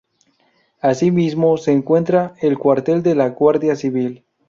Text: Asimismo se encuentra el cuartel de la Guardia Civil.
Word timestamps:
Asimismo 0.81 1.57
se 1.57 1.71
encuentra 1.73 2.33
el 2.41 2.57
cuartel 2.57 3.03
de 3.03 3.13
la 3.13 3.29
Guardia 3.29 3.75
Civil. 3.75 4.25